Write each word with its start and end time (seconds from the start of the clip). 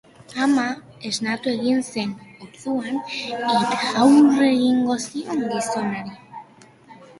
Ama 0.43 0.61
esnatu 1.09 1.51
egin 1.51 1.83
zen 1.89 2.15
orduan, 2.47 2.97
eta 3.19 3.93
aurre 4.07 4.51
egin 4.57 4.83
zion 5.05 5.47
gizonari. 5.55 6.19